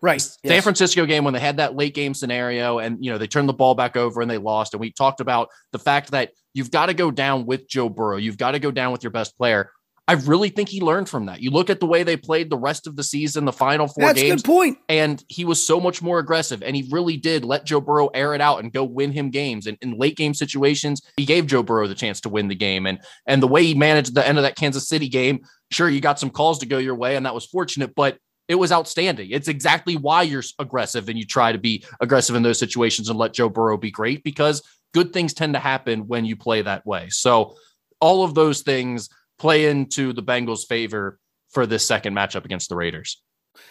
[0.00, 0.20] Right.
[0.20, 0.62] San.
[0.62, 3.52] Francisco game when they had that late game scenario and you know they turned the
[3.52, 4.72] ball back over and they lost.
[4.72, 8.16] And we talked about the fact that you've got to go down with Joe Burrow.
[8.16, 9.70] You've got to go down with your best player.
[10.12, 11.40] I really think he learned from that.
[11.40, 14.08] You look at the way they played the rest of the season, the final four
[14.08, 14.42] That's games.
[14.42, 14.76] good point.
[14.90, 16.62] And he was so much more aggressive.
[16.62, 19.66] And he really did let Joe Burrow air it out and go win him games.
[19.66, 22.86] And in late game situations, he gave Joe Burrow the chance to win the game.
[22.86, 26.02] And and the way he managed the end of that Kansas City game, sure, you
[26.02, 29.30] got some calls to go your way, and that was fortunate, but it was outstanding.
[29.30, 33.18] It's exactly why you're aggressive and you try to be aggressive in those situations and
[33.18, 36.84] let Joe Burrow be great because good things tend to happen when you play that
[36.84, 37.08] way.
[37.08, 37.56] So
[37.98, 39.08] all of those things
[39.42, 41.18] play into the Bengals' favor
[41.50, 43.20] for this second matchup against the Raiders.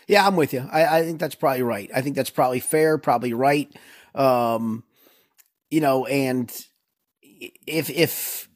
[0.05, 0.67] Yeah, I'm with you.
[0.69, 1.89] I, I think that's probably right.
[1.95, 3.73] I think that's probably fair, probably right.
[4.13, 4.83] Um,
[5.69, 6.51] you know, and
[7.31, 8.49] if if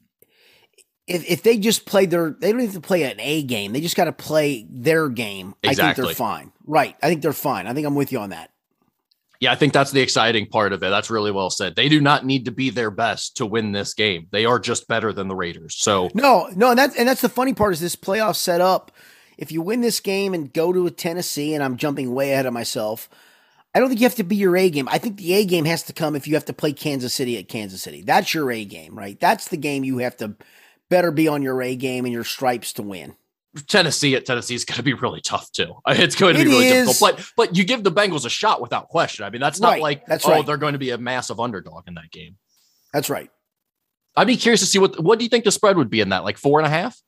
[1.06, 3.72] if if they just play their, they don't have to play an A game.
[3.72, 5.54] They just got to play their game.
[5.64, 6.52] I think they're fine.
[6.66, 6.96] Right.
[7.02, 7.66] I think they're fine.
[7.66, 8.50] I think I'm with you on that.
[9.40, 10.88] Yeah, I think that's the exciting part of it.
[10.88, 11.76] That's really well said.
[11.76, 14.26] They do not need to be their best to win this game.
[14.30, 15.76] They are just better than the Raiders.
[15.76, 18.92] So No, no, and that's and that's the funny part is this playoff setup.
[19.38, 22.54] If you win this game and go to Tennessee, and I'm jumping way ahead of
[22.54, 23.10] myself,
[23.74, 24.88] I don't think you have to be your A game.
[24.90, 27.36] I think the A game has to come if you have to play Kansas City
[27.36, 28.02] at Kansas City.
[28.02, 29.20] That's your A game, right?
[29.20, 30.36] That's the game you have to
[30.88, 33.16] better be on your A game and your stripes to win.
[33.66, 35.74] Tennessee at Tennessee is going to be really tough too.
[35.88, 36.86] It's going to It be really is.
[36.88, 37.16] difficult.
[37.16, 39.24] But but you give the Bengals a shot without question.
[39.24, 39.82] I mean, that's not Right.
[39.82, 40.46] like That's oh right.
[40.46, 42.36] they're going to be a massive underdog in that game.
[42.92, 43.30] That's right.
[44.16, 46.08] I'd be curious to see what what do you think the spread would be in
[46.10, 46.24] that?
[46.24, 47.00] Like four and a half?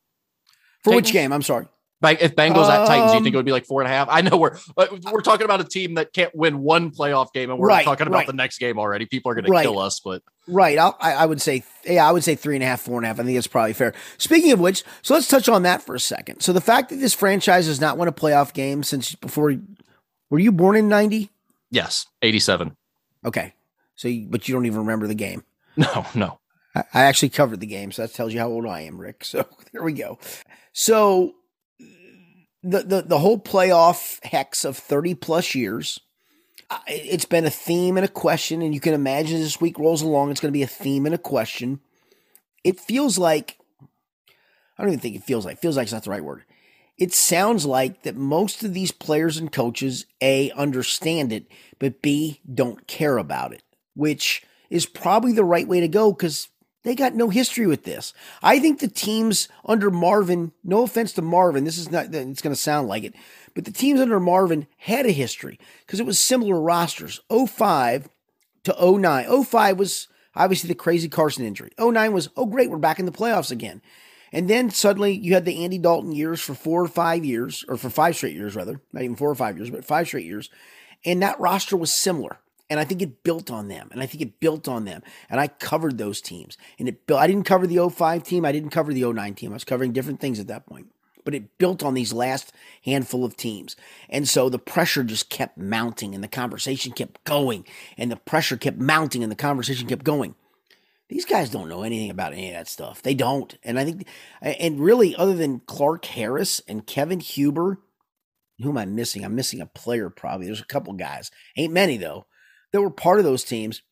[0.84, 1.32] For which game?
[1.32, 1.66] I'm sorry.
[2.02, 4.06] If Bengals at Titans, you Um, think it would be like four and a half?
[4.10, 7.50] I know we're uh, we're talking about a team that can't win one playoff game,
[7.50, 8.26] and we're Right, talking about right.
[8.26, 9.04] the next game already.
[9.06, 10.78] People are going to kill us, but Right.
[10.78, 13.04] I'll, I, I would say, yeah, I would say three and a half, four and
[13.04, 13.18] a half.
[13.20, 13.92] I think it's probably fair.
[14.16, 16.40] Speaking of which, so let's touch on that for a second.
[16.40, 19.54] So the fact that this franchise has not won a playoff game since before,
[20.30, 21.30] were you born in 90?
[21.70, 22.76] yes, eighty-seven.
[23.26, 23.52] Okay.
[23.96, 25.42] So, you, but you don't even remember the game.
[25.76, 26.38] No, no.
[26.74, 27.92] I, I actually covered the game.
[27.92, 29.24] So that tells you how old I am, Rick.
[29.24, 30.18] So there we go.
[30.72, 31.34] So
[32.62, 36.00] the, the, the whole playoff hex of 30 plus years,
[36.86, 38.62] it's been a theme and a question.
[38.62, 41.06] And you can imagine as this week rolls along, it's going to be a theme
[41.06, 41.80] and a question.
[42.64, 43.58] It feels like,
[44.76, 46.44] I don't even think it feels like, feels like it's not the right word.
[46.98, 51.46] It sounds like that most of these players and coaches, A, understand it,
[51.78, 53.62] but B, don't care about it,
[53.94, 56.48] which is probably the right way to go because
[56.88, 58.14] they got no history with this.
[58.42, 62.54] I think the teams under Marvin, no offense to Marvin, this is not, it's going
[62.54, 63.14] to sound like it,
[63.54, 67.20] but the teams under Marvin had a history because it was similar rosters.
[67.30, 68.08] 05
[68.64, 69.44] to 09.
[69.44, 71.70] 05 was obviously the crazy Carson injury.
[71.78, 73.82] 09 was, oh, great, we're back in the playoffs again.
[74.32, 77.76] And then suddenly you had the Andy Dalton years for four or five years, or
[77.76, 80.50] for five straight years, rather, not even four or five years, but five straight years.
[81.04, 82.38] And that roster was similar.
[82.70, 83.88] And I think it built on them.
[83.92, 85.02] And I think it built on them.
[85.30, 86.58] And I covered those teams.
[86.78, 88.44] And it built, I didn't cover the 05 team.
[88.44, 89.52] I didn't cover the 09 team.
[89.52, 90.88] I was covering different things at that point.
[91.24, 92.52] But it built on these last
[92.84, 93.76] handful of teams.
[94.08, 97.64] And so the pressure just kept mounting and the conversation kept going.
[97.96, 100.34] And the pressure kept mounting and the conversation kept going
[101.08, 103.02] these guys don't know anything about any of that stuff.
[103.02, 103.56] They don't.
[103.62, 104.06] And I think,
[104.42, 107.78] and really, other than Clark Harris and Kevin Huber,
[108.58, 109.24] who am I missing?
[109.24, 110.46] I'm missing a player probably.
[110.46, 112.26] There's a couple guys, ain't many though,
[112.72, 113.82] that were part of those teams.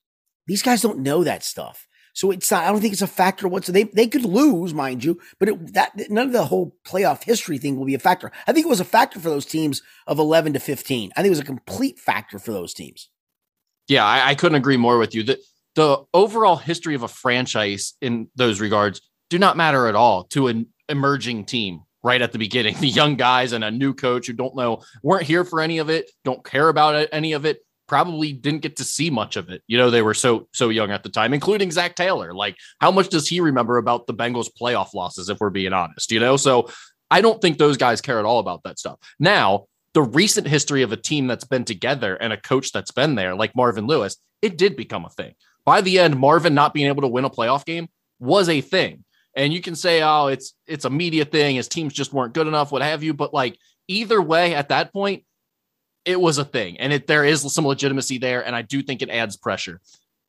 [0.47, 1.87] These guys don't know that stuff.
[2.15, 3.85] So it's not, I don't think it's a factor whatsoever.
[3.85, 7.59] They, they could lose, mind you, but it, that none of the whole playoff history
[7.59, 8.33] thing will be a factor.
[8.47, 11.11] I think it was a factor for those teams of 11 to 15.
[11.15, 13.11] I think it was a complete factor for those teams.
[13.87, 15.25] Yeah, I, I couldn't agree more with you.
[15.25, 15.39] The
[15.77, 20.49] the overall history of a franchise in those regards do not matter at all to
[20.49, 22.75] an emerging team right at the beginning.
[22.81, 25.91] The young guys and a new coach who don't know, weren't here for any of
[25.91, 29.63] it, don't care about any of it, probably didn't get to see much of it.
[29.67, 32.35] You know, they were so so young at the time, including Zac Taylor.
[32.35, 36.11] Like, how much does he remember about the Bengals playoff losses, if we're being honest?
[36.11, 36.69] You know, so
[37.11, 38.99] I don't think those guys care at all about that stuff.
[39.19, 43.15] Now, the recent history of a team that's been together and a coach that's been
[43.15, 45.35] there, like Marvin Lewis, it did become a thing.
[45.65, 49.05] By the end, Marvin not being able to win a playoff game was a thing.
[49.35, 52.47] And you can say, oh, it's it's a media thing, his teams just weren't good
[52.47, 53.13] enough, what have you.
[53.13, 55.25] But like either way, at that point,
[56.07, 56.79] it was a thing.
[56.79, 58.47] And it there is some legitimacy there.
[58.47, 59.81] And I do think it adds pressure.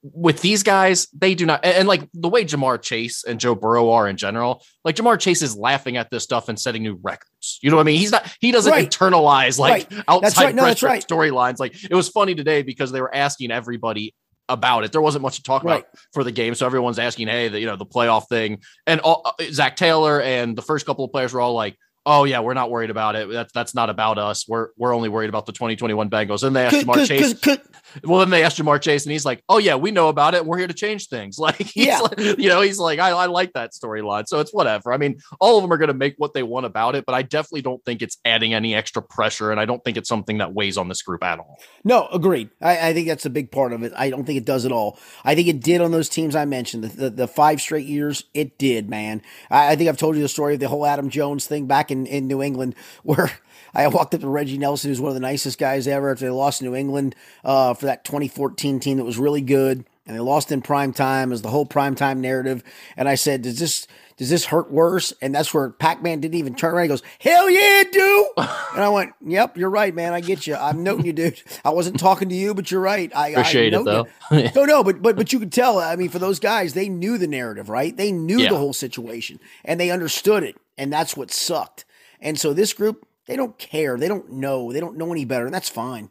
[0.03, 3.55] With these guys, they do not, and, and like the way Ja'Marr Chase and Joe
[3.55, 6.99] Burrow are in general, like Ja'Marr Chase is laughing at this stuff and setting new
[7.01, 7.59] records.
[7.63, 7.99] You know what I mean?
[7.99, 8.89] He's not, he doesn't Right.
[8.89, 10.03] internalize like Right.
[10.07, 10.55] outside That's right.
[10.55, 11.05] No, pressure right.
[11.05, 11.59] storylines.
[11.59, 14.13] Like it was funny today because they were asking everybody
[14.49, 14.91] about it.
[14.93, 15.79] There wasn't much to talk Right.
[15.81, 19.01] about for the game, so everyone's asking, "Hey, the you know the playoff thing," and
[19.01, 21.75] all, uh, Zac Taylor and the first couple of players were all like,
[22.07, 23.29] "Oh yeah, we're not worried about it.
[23.29, 24.47] That's that's not about us.
[24.47, 27.59] We're we're only worried about the 2021 Bengals." And they asked Ja'Marr Chase.
[28.03, 30.45] well, then they asked Ja'Marr Chase, and he's like, "Oh yeah, we know about it.
[30.45, 31.99] We're here to change things." Like, he's Yeah.
[31.99, 34.91] like- you know, he's like, I, "I like that storyline." So it's whatever.
[34.93, 37.13] I mean, all of them are going to make what they want about it, but
[37.13, 40.37] I definitely don't think it's adding any extra pressure, and I don't think it's something
[40.39, 41.57] that weighs on this group at all.
[41.83, 42.49] No, agreed.
[42.61, 43.91] I, I think that's a big part of it.
[43.95, 44.97] I don't think it does at all.
[45.23, 46.83] I think it did on those teams I mentioned.
[46.83, 49.21] The, the, the five straight years, it did, man.
[49.49, 51.91] I, I think I've told you the story of the whole Adam Jones thing back
[51.91, 53.31] in, in New England where
[53.73, 56.31] I walked up to Reggie Nelson, who's one of the nicest guys ever after they
[56.31, 59.85] lost New England uh, for that 2014 team that was really good.
[60.05, 62.63] and they lost in prime time as the whole prime time narrative.
[62.95, 65.13] And I said, does this does this hurt worse?
[65.21, 66.85] And that's where Pac Man didn't even turn around.
[66.85, 68.27] He goes, hell yeah, dude.
[68.37, 70.13] and I went, yep, you're right, man.
[70.13, 70.55] I get you.
[70.55, 71.41] I'm noting you, dude.
[71.63, 73.15] I wasn't talking to you, but you're right.
[73.15, 74.07] I appreciate I it though.
[74.55, 75.77] no, no, but but but you could tell.
[75.77, 77.95] I mean, for those guys, they knew the narrative, right?
[77.95, 78.49] They knew yeah.
[78.49, 81.85] the whole situation and they understood it, and that's what sucked.
[82.19, 83.97] And so this group, they don't care.
[83.97, 84.71] They don't know.
[84.71, 86.09] They don't know any better, and that's fine.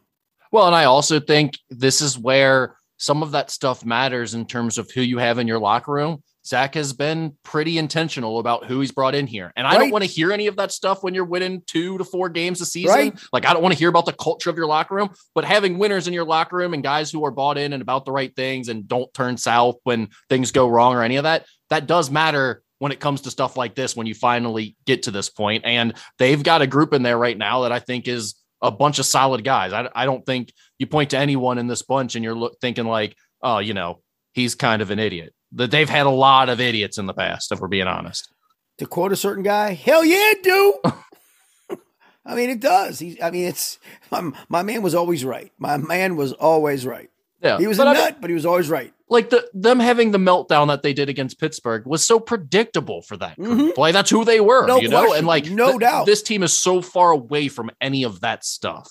[0.51, 4.77] Well, and I also think this is where some of that stuff matters in terms
[4.77, 6.23] of who you have in your locker room.
[6.45, 9.51] Zac has been pretty intentional about who he's brought in here.
[9.57, 9.79] And I right.
[9.79, 12.61] don't want to hear any of that stuff when you're winning two to four games
[12.61, 12.95] a season.
[12.95, 13.19] Right.
[13.33, 15.77] Like, I don't want to hear about the culture of your locker room, but having
[15.77, 18.33] winners in your locker room and guys who are bought in and about the right
[18.33, 22.09] things and don't turn south when things go wrong or any of that, that does
[22.09, 25.65] matter when it comes to stuff like this when you finally get to this point.
[25.65, 28.99] And they've got a group in there right now that I think is a bunch
[28.99, 29.73] of solid guys.
[29.73, 32.85] I, I don't think you point to anyone in this bunch and you're look, thinking
[32.85, 34.01] like, oh, you know,
[34.33, 35.33] he's kind of an idiot.
[35.53, 38.31] That they've had a lot of idiots in the past, if we're being honest.
[38.79, 40.75] To quote a certain guy, hell yeah, dude.
[42.25, 42.99] I mean, it does.
[42.99, 43.79] He, I mean, it's
[44.11, 45.51] my, my man was always right.
[45.57, 47.09] My man was always right.
[47.41, 48.93] Yeah, he was a nut, mean, but he was always right.
[49.09, 53.15] Like the them having the meltdown that they did against Pittsburgh was so predictable for
[53.17, 53.49] that group.
[53.49, 53.79] Mm-hmm.
[53.79, 55.09] Like that's who they were, no you question.
[55.09, 55.13] know.
[55.13, 58.43] And like, no th- doubt, this team is so far away from any of that
[58.43, 58.89] stuff.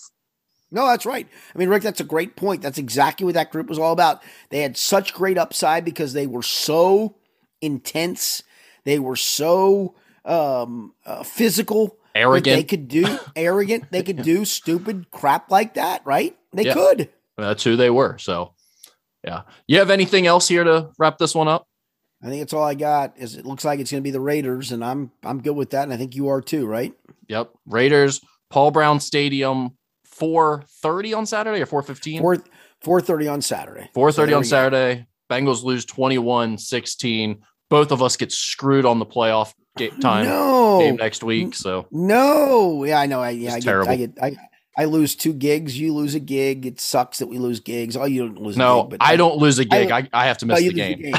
[0.71, 1.29] No, that's right.
[1.55, 2.63] I mean, Rick, that's a great point.
[2.63, 4.23] That's exactly what that group was all about.
[4.51, 7.17] They had such great upside because they were so
[7.61, 8.43] intense.
[8.85, 11.99] They were so um, uh, physical.
[12.15, 12.57] Arrogant.
[12.57, 13.91] They could do arrogant.
[13.91, 16.35] They could do stupid crap like that, right?
[16.51, 16.73] They yeah.
[16.73, 17.11] could.
[17.37, 18.18] That's who they were.
[18.18, 18.55] So,
[19.25, 19.42] yeah.
[19.66, 21.66] You have anything else here to wrap this one up?
[22.22, 23.14] I think it's all I got.
[23.18, 25.70] Is it looks like it's going to be the Raiders, and I'm I'm good with
[25.70, 26.94] that, and I think you are too, right?
[27.29, 27.51] Yep.
[27.66, 32.22] Raiders, Paul Brown Stadium, four thirty on Saturday or four fifteen.
[32.22, 32.38] Four
[32.81, 33.90] four thirty on Saturday.
[33.92, 35.07] Four thirty so on Saturday.
[35.31, 37.38] Bengals lose 21-16.
[37.68, 40.79] Both of us get screwed on the playoff game time no.
[40.79, 41.55] game next week.
[41.55, 43.20] So no, yeah, I know.
[43.20, 44.37] I yeah, I get, I get, I
[44.77, 45.79] I lose two gigs.
[45.79, 46.67] You lose a gig.
[46.67, 47.97] It sucks that we lose gigs.
[47.97, 48.59] Oh, you don't lose.
[48.59, 49.91] No, gig, I, I don't lose a gig.
[49.91, 51.01] I, I, have to miss the game.
[51.01, 51.15] game.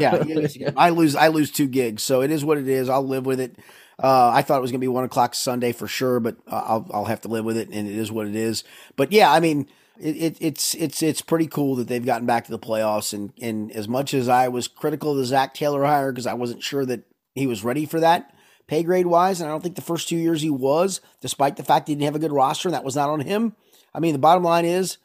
[0.00, 1.16] yeah, I lose.
[1.16, 2.02] I lose two gigs.
[2.02, 2.90] So it is what it is.
[2.90, 3.56] I'll live with it.
[4.00, 6.86] Uh, I thought it was going to be one o'clock Sunday for sure, but I'll
[6.92, 8.62] I'll have to live with it, and it is what it is.
[8.96, 9.68] But yeah, I mean,
[9.98, 13.14] it, it, it's it's it's pretty cool that they've gotten back to the playoffs.
[13.14, 16.34] And and as much as I was critical of the Zac Taylor hire because I
[16.34, 18.34] wasn't sure that he was ready for that
[18.68, 21.64] pay grade wise, and I don't think the first two years he was, despite the
[21.64, 23.56] fact he didn't have a good roster, and that was not on him.
[23.92, 24.98] I mean, the bottom line is,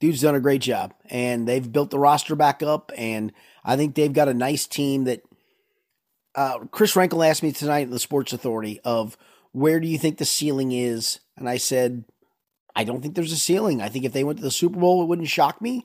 [0.00, 3.32] dude's done a great job, and they've built the roster back up, and
[3.64, 5.22] I think they've got a nice team that.
[6.34, 9.16] Uh, Chris Rankle asked me tonight in the Sports Authority of
[9.50, 12.04] where do you think the ceiling is, and I said,
[12.76, 13.82] I don't think there's a ceiling.
[13.82, 15.84] I think if they went to the Super Bowl, it wouldn't shock me.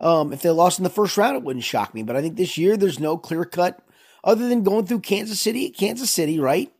[0.00, 2.02] Um, if they lost in the first round, it wouldn't shock me.
[2.02, 3.80] But I think this year there's no clear cut
[4.26, 6.70] other than going through Kansas City, Kansas City, right?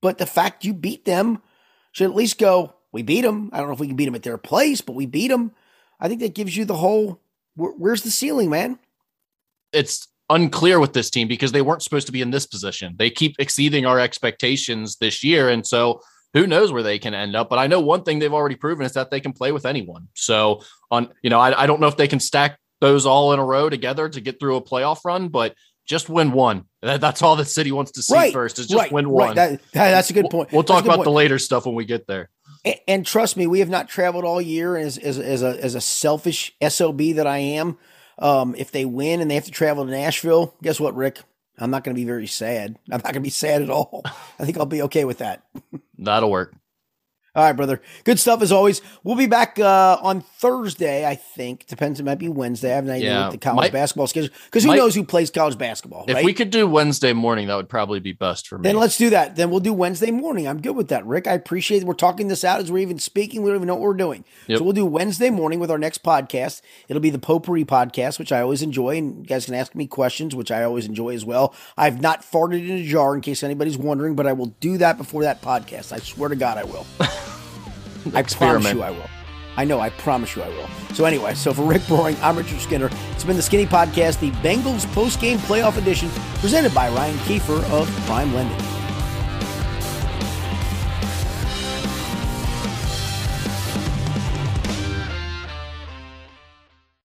[0.00, 1.42] But the fact you beat them
[1.92, 3.50] should at least go, we beat them.
[3.52, 5.52] I don't know if we can beat them at their place, but we beat them.
[6.00, 7.20] I think that gives you the whole,
[7.54, 8.78] where, where's the ceiling, man?
[9.72, 12.96] It's unclear with this team because they weren't supposed to be in this position.
[12.98, 15.50] They keep exceeding our expectations this year.
[15.50, 16.00] And so
[16.32, 17.50] who knows where they can end up.
[17.50, 20.08] But I know one thing they've already proven is that they can play with anyone.
[20.14, 23.38] So on, you know, I, I don't know if they can stack those all in
[23.38, 25.54] a row together to get through a playoff run, but
[25.86, 26.64] just win one.
[26.82, 29.28] That, that's all the city wants to see right, first is just right, win one.
[29.28, 29.34] Right.
[29.36, 30.52] That, that, that's a good point.
[30.52, 31.04] We'll, we'll talk about point.
[31.04, 32.30] the later stuff when we get there.
[32.64, 35.74] And, and, trust me, we have not traveled all year as, as, as, a, as
[35.74, 37.78] a selfish SOB that I am.
[38.18, 41.20] Um, if they win and they have to travel to Nashville, guess what, Rick?
[41.58, 42.76] I'm not going to be very sad.
[42.90, 44.02] I'm not going to be sad at all.
[44.38, 45.44] I think I'll be okay with that.
[45.98, 46.54] That'll work.
[47.36, 47.82] All right, brother.
[48.04, 48.80] Good stuff as always.
[49.04, 51.66] We'll be back uh, on Thursday, I think.
[51.66, 52.00] Depends.
[52.00, 52.72] It might be Wednesday.
[52.72, 54.94] I have no idea yeah, what the college might, basketball schedule because who might, knows
[54.94, 56.06] who plays college basketball.
[56.08, 56.24] If right?
[56.24, 58.62] we could do Wednesday morning, that would probably be best for me.
[58.62, 59.36] Then let's do that.
[59.36, 60.48] Then we'll do Wednesday morning.
[60.48, 61.26] I'm good with that, Rick.
[61.26, 61.86] I appreciate it.
[61.86, 63.42] We're talking this out as we're even speaking.
[63.42, 64.24] We don't even know what we're doing.
[64.46, 64.58] Yep.
[64.58, 66.62] So we'll do Wednesday morning with our next podcast.
[66.88, 69.86] It'll be the Potpourri podcast, which I always enjoy, and you guys can ask me
[69.86, 71.54] questions, which I always enjoy as well.
[71.76, 74.96] I've not farted in a jar, in case anybody's wondering, but I will do that
[74.96, 75.92] before that podcast.
[75.92, 76.86] I swear to God, I will.
[78.14, 79.08] I promise you I will.
[79.56, 80.68] I know, I promise you I will.
[80.94, 82.90] So anyway, so for Rick Broering, I'm Richard Skinner.
[83.12, 87.88] It's been the Skinny Podcast, the Bengals post-game playoff edition, presented by Ryan Kiefer of
[88.06, 88.85] Prime Lending.